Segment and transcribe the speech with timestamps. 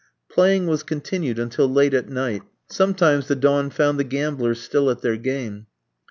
[0.31, 5.03] Playing was continued until late at night; sometimes the dawn found the gamblers still at
[5.03, 5.67] their game.